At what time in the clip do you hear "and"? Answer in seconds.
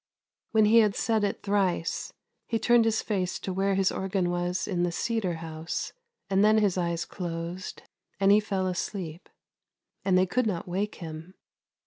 6.27-6.43, 8.19-8.31, 10.03-10.17